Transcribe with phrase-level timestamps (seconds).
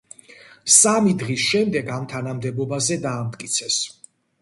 [0.75, 3.83] სამი დღის შემდეგ ამ თანამდებობაზე დაამტკიცეს.